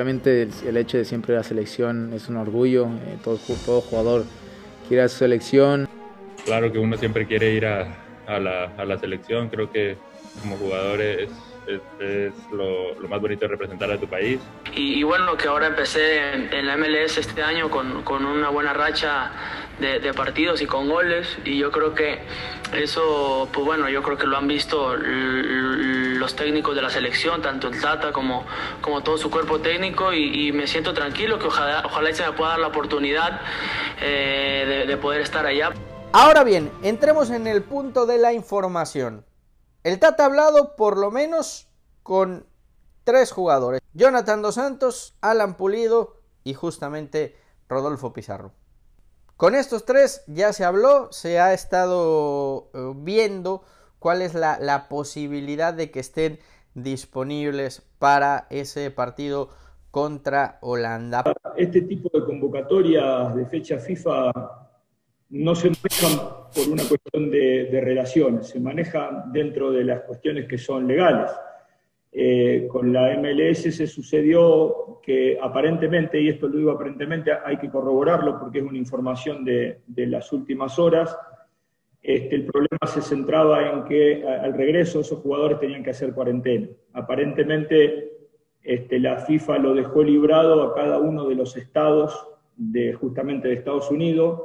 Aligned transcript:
obviamente 0.00 0.48
el, 0.66 0.76
hecho 0.78 0.96
de 0.96 1.04
siempre 1.04 1.34
la 1.34 1.42
selección 1.42 2.12
es 2.14 2.28
un 2.28 2.38
orgullo, 2.38 2.86
eh, 2.86 3.18
todo, 3.22 3.38
todo 3.66 3.82
jugador 3.82 4.24
quiere 4.88 5.02
a 5.02 5.08
su 5.08 5.18
selección. 5.18 5.88
Claro 6.46 6.72
que 6.72 6.78
uno 6.78 6.96
siempre 6.96 7.26
quiere 7.26 7.52
ir 7.52 7.66
a, 7.66 7.86
la, 8.26 8.72
a 8.78 8.84
la, 8.86 8.98
selección, 8.98 9.50
creo 9.50 9.70
que 9.70 9.98
como 10.40 10.56
jugador 10.56 11.02
es, 11.02 11.28
es, 12.00 12.32
lo, 12.50 12.98
lo, 12.98 13.08
más 13.08 13.20
bonito 13.20 13.42
de 13.42 13.48
representar 13.48 13.90
a 13.90 13.98
tu 13.98 14.08
país. 14.08 14.40
Y, 14.74 15.02
bueno, 15.02 15.36
que 15.36 15.48
ahora 15.48 15.66
empecé 15.66 16.32
en, 16.32 16.52
en, 16.52 16.66
la 16.66 16.78
MLS 16.78 17.18
este 17.18 17.42
año 17.42 17.68
con, 17.68 18.02
con 18.02 18.24
una 18.24 18.48
buena 18.48 18.72
racha 18.72 19.30
de, 19.80 20.12
partidos 20.14 20.60
y 20.60 20.66
con 20.66 20.88
goles 20.88 21.38
y 21.44 21.58
yo 21.58 21.70
creo 21.70 21.94
que 21.94 22.18
eso, 22.74 23.48
pues 23.52 23.64
bueno, 23.64 23.88
yo 23.88 24.02
creo 24.02 24.18
que 24.18 24.26
lo 24.26 24.36
han 24.36 24.46
visto 24.46 24.94
los 26.20 26.36
técnicos 26.36 26.76
de 26.76 26.82
la 26.82 26.90
selección, 26.90 27.42
tanto 27.42 27.68
el 27.68 27.80
Tata 27.80 28.12
como, 28.12 28.44
como 28.80 29.02
todo 29.02 29.18
su 29.18 29.30
cuerpo 29.30 29.60
técnico 29.60 30.12
y, 30.12 30.52
me 30.52 30.66
siento 30.66 30.92
tranquilo 30.94 31.38
que 31.38 31.46
ojalá, 31.46 31.82
ojalá 31.86 32.14
se 32.14 32.24
me 32.24 32.32
pueda 32.32 32.50
dar 32.50 32.60
la 32.60 32.68
oportunidad 32.68 33.40
eh, 34.00 34.64
de, 34.68 34.86
de 34.86 34.96
poder 34.96 35.22
estar 35.22 35.46
allá. 35.46 35.72
Ahora 36.12 36.44
bien, 36.44 36.70
entremos 36.82 37.30
en 37.30 37.46
el 37.46 37.62
punto 37.62 38.04
de 38.06 38.18
la 38.18 38.32
información. 38.32 39.24
El 39.82 39.98
Tata 39.98 40.24
ha 40.24 40.26
hablado 40.26 40.76
por 40.76 40.98
lo 40.98 41.10
menos 41.10 41.68
con 42.02 42.46
tres 43.04 43.32
jugadores. 43.32 43.80
Jonathan 43.94 44.42
Dos 44.42 44.56
Santos, 44.56 45.16
Alan 45.20 45.56
Pulido 45.56 46.16
y 46.44 46.54
justamente 46.54 47.36
Rodolfo 47.68 48.12
Pizarro. 48.12 48.52
Con 49.36 49.54
estos 49.54 49.86
tres 49.86 50.22
ya 50.26 50.52
se 50.52 50.64
habló, 50.64 51.10
se 51.12 51.40
ha 51.40 51.54
estado 51.54 52.70
eh, 52.74 52.92
viendo 52.96 53.64
cuál 54.00 54.22
es 54.22 54.34
la, 54.34 54.86
posibilidad 54.88 55.72
de 55.72 55.92
que 55.92 56.00
estén 56.00 56.40
disponibles 56.74 57.88
para 58.00 58.48
ese 58.50 58.90
partido 58.90 59.50
contra 59.92 60.58
Holanda. 60.60 61.22
Este 61.56 61.82
tipo 61.82 62.10
de 62.12 62.24
convocatorias 62.24 63.36
de 63.36 63.46
fecha 63.46 63.78
FIFA 63.78 64.32
no 65.30 65.54
se 65.54 65.70
manejan 65.70 66.26
por 66.52 66.68
una 66.68 66.82
cuestión 66.82 67.30
de 67.30 67.80
relaciones, 67.80 68.48
se 68.48 68.58
manejan 68.58 69.30
dentro 69.32 69.70
de 69.70 69.84
las 69.84 70.00
cuestiones 70.00 70.48
que 70.48 70.58
son 70.58 70.88
legales. 70.88 71.30
Eh, 72.12 72.66
con 72.68 72.92
la 72.92 73.16
MLS 73.18 73.72
se 73.72 73.86
sucedió 73.86 75.00
que 75.00 75.38
aparentemente, 75.40 76.20
y 76.20 76.28
esto 76.28 76.48
lo 76.48 76.58
digo 76.58 76.70
aparentemente, 76.72 77.30
hay 77.32 77.56
que 77.58 77.70
corroborarlo 77.70 78.38
porque 78.40 78.58
es 78.58 78.64
una 78.64 78.78
información 78.78 79.44
de, 79.44 79.80
las 79.94 80.32
últimas 80.32 80.78
horas, 80.78 81.16
este, 82.02 82.34
el 82.34 82.46
problema 82.46 82.86
se 82.86 83.02
centraba 83.02 83.70
en 83.70 83.84
que 83.84 84.24
al 84.24 84.54
regreso 84.54 85.00
esos 85.00 85.18
jugadores 85.18 85.60
tenían 85.60 85.82
que 85.82 85.90
hacer 85.90 86.14
cuarentena. 86.14 86.68
Aparentemente 86.94 88.12
este, 88.62 88.98
la 88.98 89.18
FIFA 89.18 89.58
lo 89.58 89.74
dejó 89.74 90.02
librado 90.02 90.62
a 90.62 90.74
cada 90.74 90.98
uno 90.98 91.28
de 91.28 91.34
los 91.34 91.56
estados 91.56 92.26
de, 92.56 92.92
justamente 92.94 93.48
de 93.48 93.54
Estados 93.54 93.90
Unidos 93.90 94.42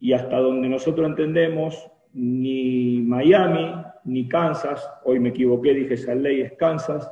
y 0.00 0.12
hasta 0.12 0.38
donde 0.38 0.68
nosotros 0.68 1.08
entendemos, 1.08 1.88
ni 2.12 3.00
Miami, 3.00 3.72
ni 4.04 4.28
Kansas, 4.28 4.88
hoy 5.04 5.20
me 5.20 5.28
equivoqué, 5.28 5.74
dije 5.74 5.94
esa 5.94 6.14
ley 6.14 6.40
es 6.40 6.52
Kansas, 6.54 7.08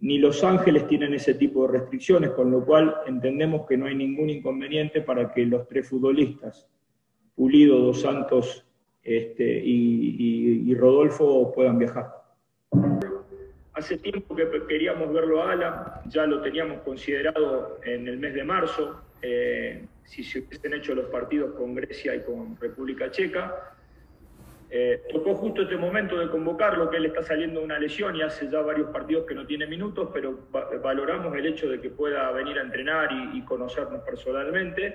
ni 0.00 0.18
Los 0.18 0.44
Ángeles 0.44 0.86
tienen 0.86 1.14
ese 1.14 1.34
tipo 1.34 1.66
de 1.66 1.78
restricciones, 1.78 2.30
con 2.30 2.50
lo 2.50 2.64
cual 2.64 2.94
entendemos 3.06 3.66
que 3.66 3.78
no 3.78 3.86
hay 3.86 3.94
ningún 3.94 4.28
inconveniente 4.28 5.00
para 5.00 5.32
que 5.32 5.46
los 5.46 5.66
tres 5.66 5.88
futbolistas, 5.88 6.68
Pulido, 7.34 7.78
Dos 7.78 8.02
Santos 8.02 8.65
este, 9.06 9.44
y, 9.44 10.74
Rodolfo, 10.74 11.52
puedan 11.54 11.78
viajar. 11.78 12.12
Hace 13.72 13.98
tiempo 13.98 14.34
que 14.34 14.48
queríamos 14.68 15.12
verlo 15.12 15.42
a 15.42 15.52
Alan, 15.52 15.84
ya 16.06 16.26
lo 16.26 16.40
teníamos 16.42 16.80
considerado 16.80 17.78
en 17.84 18.08
el 18.08 18.18
mes 18.18 18.34
de 18.34 18.42
marzo, 18.42 19.00
eh, 19.22 19.84
si 20.04 20.24
se 20.24 20.40
hubiesen 20.40 20.74
hecho 20.74 20.94
los 20.94 21.06
partidos 21.06 21.54
con 21.54 21.74
Grecia 21.74 22.14
y 22.16 22.22
con 22.22 22.56
República 22.56 23.10
Checa, 23.10 23.74
eh, 24.70 25.02
tocó 25.12 25.36
justo 25.36 25.62
este 25.62 25.76
momento 25.76 26.18
de 26.18 26.28
convocarlo, 26.28 26.90
que 26.90 26.96
él 26.96 27.06
está 27.06 27.22
saliendo 27.22 27.60
de 27.60 27.66
una 27.66 27.78
lesión 27.78 28.16
y 28.16 28.22
hace 28.22 28.50
ya 28.50 28.60
varios 28.60 28.90
partidos 28.90 29.24
que 29.26 29.34
no 29.34 29.46
tiene 29.46 29.66
minutos, 29.66 30.10
pero 30.12 30.38
valoramos 30.82 31.36
el 31.36 31.46
hecho 31.46 31.68
de 31.68 31.80
que 31.80 31.90
pueda 31.90 32.32
venir 32.32 32.58
a 32.58 32.62
entrenar 32.62 33.08
y 33.32 33.40
conocernos 33.42 34.02
personalmente. 34.02 34.94